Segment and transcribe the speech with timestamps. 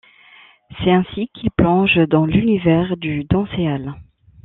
[0.79, 3.93] C'est ainsi qu'il plonge dans l'univers du dancehall.